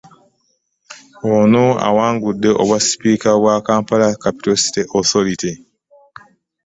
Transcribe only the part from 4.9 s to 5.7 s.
Authority.